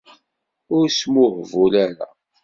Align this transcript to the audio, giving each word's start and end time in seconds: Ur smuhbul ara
Ur 0.75 0.85
smuhbul 0.99 1.73
ara 1.85 2.07